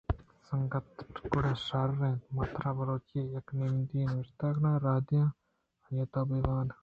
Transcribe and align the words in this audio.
سنگت، 0.47 0.87
گُڑا 1.31 1.53
شر 1.65 1.89
اِنت 2.05 2.23
من 2.33 2.47
ترا 2.53 2.71
بلوچی 2.77 3.19
ءَ 3.27 3.31
یک 3.33 3.47
نمدی 3.57 3.97
یے 4.01 4.05
نبشتہ 4.09 4.47
کنان 4.55 4.75
ءُ 4.79 4.83
راہ 4.85 5.01
دے 5.07 5.17
آں 5.25 5.31
تو 6.13 6.19
بہ 6.27 6.37
وان 6.45 6.67
ئے 6.71 6.75